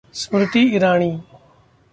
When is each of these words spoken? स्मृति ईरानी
स्मृति 0.13 0.59
ईरानी 0.75 1.11